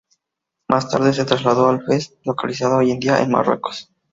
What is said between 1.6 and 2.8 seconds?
a Fez, localizada